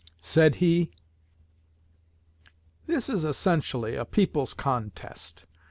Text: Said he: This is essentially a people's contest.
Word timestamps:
Said 0.19 0.55
he: 0.55 0.89
This 2.87 3.07
is 3.07 3.23
essentially 3.23 3.93
a 3.95 4.03
people's 4.03 4.55
contest. 4.55 5.45